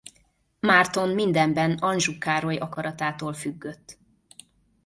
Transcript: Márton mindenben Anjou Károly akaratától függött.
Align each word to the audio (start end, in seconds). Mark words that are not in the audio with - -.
Márton 0.59 1.09
mindenben 1.09 1.77
Anjou 1.81 2.17
Károly 2.17 2.55
akaratától 2.55 3.33
függött. 3.33 3.97